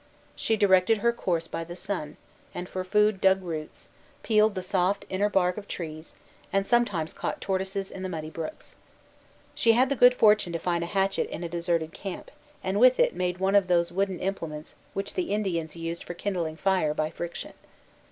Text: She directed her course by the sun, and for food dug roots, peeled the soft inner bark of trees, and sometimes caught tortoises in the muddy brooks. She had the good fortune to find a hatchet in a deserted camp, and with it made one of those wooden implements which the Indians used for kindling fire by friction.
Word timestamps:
She 0.35 0.57
directed 0.57 0.97
her 0.97 1.13
course 1.13 1.47
by 1.47 1.63
the 1.63 1.75
sun, 1.75 2.17
and 2.55 2.67
for 2.67 2.83
food 2.83 3.21
dug 3.21 3.43
roots, 3.43 3.87
peeled 4.23 4.55
the 4.55 4.63
soft 4.63 5.05
inner 5.09 5.29
bark 5.29 5.57
of 5.59 5.67
trees, 5.67 6.15
and 6.51 6.65
sometimes 6.65 7.13
caught 7.13 7.39
tortoises 7.39 7.91
in 7.91 8.01
the 8.01 8.09
muddy 8.09 8.31
brooks. 8.31 8.73
She 9.53 9.73
had 9.73 9.89
the 9.89 9.95
good 9.95 10.15
fortune 10.15 10.53
to 10.53 10.59
find 10.59 10.83
a 10.83 10.87
hatchet 10.87 11.29
in 11.29 11.43
a 11.43 11.47
deserted 11.47 11.93
camp, 11.93 12.31
and 12.63 12.79
with 12.79 12.99
it 12.99 13.15
made 13.15 13.37
one 13.37 13.53
of 13.53 13.67
those 13.67 13.91
wooden 13.91 14.17
implements 14.17 14.73
which 14.95 15.13
the 15.13 15.29
Indians 15.31 15.75
used 15.75 16.03
for 16.03 16.15
kindling 16.15 16.55
fire 16.57 16.95
by 16.95 17.11
friction. 17.11 17.53